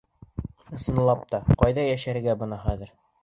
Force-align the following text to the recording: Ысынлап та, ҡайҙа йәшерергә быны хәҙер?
Ысынлап 0.77 1.21
та, 1.35 1.41
ҡайҙа 1.63 1.85
йәшерергә 1.91 2.35
быны 2.43 2.61
хәҙер? 2.67 2.97